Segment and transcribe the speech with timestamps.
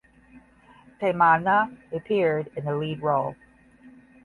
[0.99, 3.35] Tamannaah appeared in the lead role.